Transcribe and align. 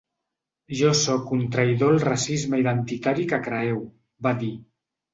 Jo 0.79 0.93
sóc 0.99 1.35
un 1.37 1.43
traïdor 1.57 1.95
al 1.97 2.03
racisme 2.07 2.63
identitari 2.65 3.31
que 3.35 3.43
creeu, 3.51 3.81
va 4.29 4.39
dir. 4.45 4.55